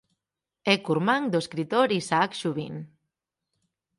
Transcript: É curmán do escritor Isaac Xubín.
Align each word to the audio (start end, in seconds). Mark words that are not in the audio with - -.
É 0.73 0.75
curmán 0.85 1.23
do 1.31 1.41
escritor 1.43 1.87
Isaac 2.01 2.31
Xubín. 2.41 2.75